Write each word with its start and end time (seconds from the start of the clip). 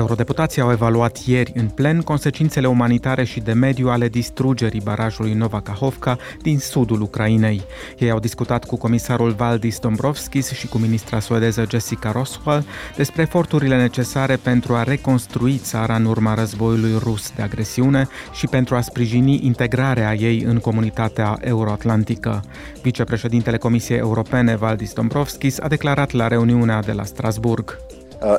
Eurodeputații 0.00 0.62
au 0.62 0.70
evaluat 0.70 1.16
ieri 1.26 1.52
în 1.54 1.68
plen 1.68 2.00
consecințele 2.00 2.68
umanitare 2.68 3.24
și 3.24 3.40
de 3.40 3.52
mediu 3.52 3.88
ale 3.88 4.08
distrugerii 4.08 4.80
barajului 4.80 5.32
Nova 5.32 5.60
Kahovka 5.60 6.18
din 6.42 6.58
sudul 6.58 7.00
Ucrainei. 7.00 7.62
Ei 7.98 8.10
au 8.10 8.18
discutat 8.18 8.64
cu 8.64 8.76
comisarul 8.76 9.30
Valdis 9.30 9.78
Dombrovskis 9.78 10.50
și 10.50 10.66
cu 10.66 10.78
ministra 10.78 11.20
suedeză 11.20 11.66
Jessica 11.70 12.12
Roswell 12.12 12.64
despre 12.96 13.22
eforturile 13.22 13.76
necesare 13.76 14.36
pentru 14.36 14.74
a 14.74 14.82
reconstrui 14.82 15.56
țara 15.56 15.94
în 15.94 16.04
urma 16.04 16.34
războiului 16.34 16.98
rus 16.98 17.32
de 17.36 17.42
agresiune 17.42 18.08
și 18.32 18.46
pentru 18.46 18.74
a 18.74 18.80
sprijini 18.80 19.40
integrarea 19.42 20.14
ei 20.14 20.42
în 20.42 20.58
comunitatea 20.58 21.38
euroatlantică. 21.40 22.44
Vicepreședintele 22.82 23.56
Comisiei 23.56 23.98
Europene 23.98 24.56
Valdis 24.56 24.92
Dombrovskis 24.92 25.58
a 25.58 25.68
declarat 25.68 26.10
la 26.10 26.28
reuniunea 26.28 26.82
de 26.82 26.92
la 26.92 27.04
Strasburg. 27.04 27.78
Uh, 28.22 28.36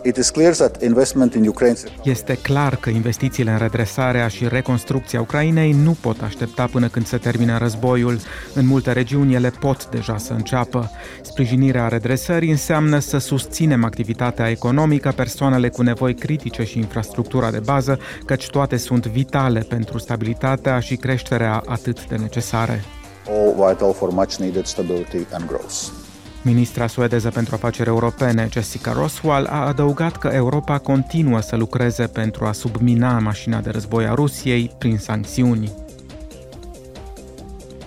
este 2.03 2.37
clar 2.41 2.75
că 2.75 2.89
investițiile 2.89 3.51
în 3.51 3.57
redresarea 3.57 4.27
și 4.27 4.47
reconstrucția 4.47 5.21
Ucrainei 5.21 5.71
nu 5.71 5.97
pot 6.01 6.21
aștepta 6.21 6.65
până 6.71 6.87
când 6.87 7.05
se 7.05 7.17
termină 7.17 7.57
războiul. 7.57 8.19
În 8.53 8.67
multe 8.67 8.91
regiuni 8.91 9.33
ele 9.33 9.49
pot 9.59 9.89
deja 9.89 10.17
să 10.17 10.33
înceapă. 10.33 10.91
Sprijinirea 11.21 11.87
redresării 11.87 12.51
înseamnă 12.51 12.99
să 12.99 13.17
susținem 13.17 13.83
activitatea 13.83 14.49
economică, 14.49 15.13
persoanele 15.15 15.69
cu 15.69 15.81
nevoi 15.81 16.15
critice 16.15 16.63
și 16.63 16.77
infrastructura 16.77 17.51
de 17.51 17.59
bază, 17.59 17.99
căci 18.25 18.49
toate 18.49 18.77
sunt 18.77 19.05
vitale 19.05 19.59
pentru 19.59 19.97
stabilitatea 19.97 20.79
și 20.79 20.95
creșterea 20.95 21.63
atât 21.65 22.07
de 22.07 22.15
necesare. 22.15 22.83
All 23.27 23.69
vital 23.69 23.93
for 23.93 24.09
much 24.09 24.35
needed 24.35 24.65
stability 24.65 25.25
and 25.31 25.45
growth. 25.45 26.00
Ministra 26.43 26.87
suedeză 26.87 27.29
pentru 27.29 27.55
afaceri 27.55 27.89
europene, 27.89 28.47
Jessica 28.51 28.91
Roswell, 28.91 29.45
a 29.45 29.65
adăugat 29.65 30.17
că 30.17 30.27
Europa 30.27 30.77
continuă 30.77 31.41
să 31.41 31.55
lucreze 31.55 32.07
pentru 32.07 32.45
a 32.45 32.51
submina 32.51 33.19
mașina 33.19 33.59
de 33.59 33.69
război 33.69 34.05
a 34.07 34.13
Rusiei 34.13 34.71
prin 34.77 34.97
sancțiuni. 34.97 35.71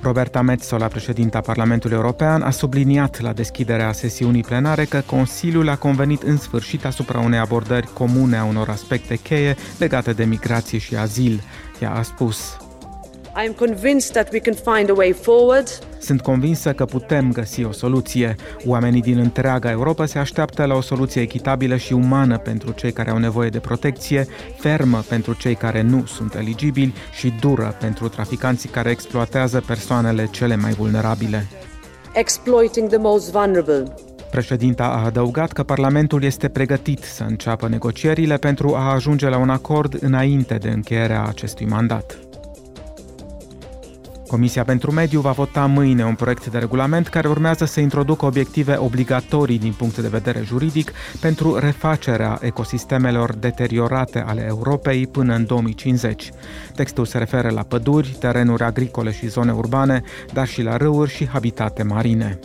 Roberta 0.03 0.43
Metsola, 0.43 0.87
președinta 0.87 1.41
Parlamentului 1.41 1.97
European, 1.97 2.43
a 2.43 2.51
subliniat 2.51 3.21
la 3.21 3.33
deschiderea 3.33 3.93
sesiunii 3.93 4.43
plenare 4.43 4.85
că 4.85 5.03
Consiliul 5.07 5.69
a 5.69 5.77
convenit 5.77 6.23
în 6.23 6.37
sfârșit 6.37 6.85
asupra 6.85 7.19
unei 7.19 7.39
abordări 7.39 7.93
comune 7.93 8.37
a 8.37 8.45
unor 8.45 8.69
aspecte 8.69 9.17
cheie 9.17 9.57
legate 9.79 10.13
de 10.13 10.25
migrație 10.25 10.79
și 10.79 10.97
azil. 10.97 11.43
Ea 11.81 11.91
a 11.95 12.03
spus 12.03 12.57
I 13.37 13.47
am 13.47 13.53
convinced 13.53 14.13
that 14.13 14.33
we 14.33 14.39
can 14.39 14.55
find 14.55 14.91
a 14.91 14.93
way 14.97 15.13
forward. 15.13 15.69
Sunt 15.99 16.21
convinsă 16.21 16.73
că 16.73 16.85
putem 16.85 17.33
găsi 17.33 17.65
o 17.65 17.73
soluție. 17.73 18.35
Oamenii 18.67 19.01
din 19.01 19.19
întreaga 19.19 19.71
Europa 19.71 20.07
se 20.07 20.19
așteaptă 20.19 20.65
la 20.65 20.75
o 20.75 20.81
soluție 20.81 21.23
echitabilă 21.23 21.77
și 21.77 21.93
umană 21.93 22.39
pentru 22.39 22.73
cei 22.73 22.93
care 22.93 23.11
au 23.11 23.19
nevoie 23.19 23.49
de 23.49 23.59
protecție, 23.59 24.27
fermă 24.59 25.05
pentru 25.09 25.33
cei 25.33 25.55
care 25.55 25.83
nu 25.83 26.05
sunt 26.05 26.35
eligibili 26.35 26.95
și 27.13 27.33
dură 27.41 27.77
pentru 27.81 28.09
traficanții 28.09 28.69
care 28.69 28.91
exploatează 28.91 29.63
persoanele 29.67 30.29
cele 30.31 30.57
mai 30.57 30.73
vulnerabile. 30.73 31.47
Exploiting 32.13 32.89
the 32.89 32.99
most 32.99 33.31
vulnerable. 33.31 33.95
Președinta 34.31 34.85
a 34.85 35.05
adăugat 35.05 35.53
că 35.53 35.63
Parlamentul 35.63 36.23
este 36.23 36.49
pregătit 36.49 37.03
să 37.03 37.25
înceapă 37.29 37.69
negocierile 37.69 38.37
pentru 38.37 38.75
a 38.75 38.93
ajunge 38.93 39.29
la 39.29 39.39
un 39.39 39.51
acord 39.51 40.03
înainte 40.03 40.55
de 40.55 40.69
încheierea 40.69 41.25
acestui 41.25 41.67
mandat. 41.67 42.19
Comisia 44.29 44.65
pentru 44.65 44.93
Mediu 44.93 45.21
va 45.21 45.31
vota 45.31 45.67
mâine 45.67 46.05
un 46.05 46.15
proiect 46.15 46.47
de 46.47 46.59
regulament 46.59 47.09
care 47.09 47.29
urmează 47.29 47.65
să 47.65 47.81
introducă 47.81 48.27
obiective 48.27 48.77
obligatorii 48.77 49.59
din 49.59 49.73
punct 49.73 49.99
de 49.99 50.09
vedere 50.09 50.43
juridic 50.45 50.93
pentru 51.21 51.59
refacerea 51.59 52.39
ecosistemelor 52.41 53.35
deteriorate 53.35 54.25
ale 54.27 54.45
Europei 54.49 55.07
până 55.07 55.35
în 55.35 55.47
2050. 55.47 56.31
Textul 56.75 57.05
se 57.05 57.19
referă 57.19 57.51
la 57.51 57.63
păduri, 57.63 58.17
terenuri 58.21 58.63
agricole 58.63 59.13
și 59.13 59.29
zone 59.29 59.53
urbane, 59.53 60.03
dar 60.33 60.47
și 60.47 60.63
la 60.63 60.77
râuri 60.77 61.11
și 61.11 61.29
habitate 61.29 61.83
marine. 61.83 62.39